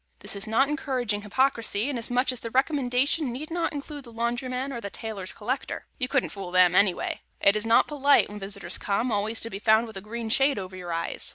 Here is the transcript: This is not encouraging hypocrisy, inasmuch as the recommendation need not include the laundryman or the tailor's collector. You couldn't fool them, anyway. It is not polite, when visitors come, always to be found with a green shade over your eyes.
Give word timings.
This 0.21 0.35
is 0.35 0.47
not 0.47 0.67
encouraging 0.67 1.21
hypocrisy, 1.21 1.87
inasmuch 1.87 2.31
as 2.31 2.39
the 2.39 2.49
recommendation 2.49 3.31
need 3.31 3.51
not 3.51 3.71
include 3.71 4.03
the 4.03 4.11
laundryman 4.11 4.73
or 4.73 4.81
the 4.81 4.89
tailor's 4.89 5.31
collector. 5.31 5.85
You 5.99 6.07
couldn't 6.07 6.29
fool 6.31 6.49
them, 6.49 6.73
anyway. 6.73 7.21
It 7.39 7.55
is 7.55 7.67
not 7.67 7.85
polite, 7.85 8.27
when 8.27 8.39
visitors 8.39 8.79
come, 8.79 9.11
always 9.11 9.39
to 9.41 9.51
be 9.51 9.59
found 9.59 9.85
with 9.85 9.97
a 9.97 10.01
green 10.01 10.29
shade 10.31 10.57
over 10.57 10.75
your 10.75 10.91
eyes. 10.91 11.29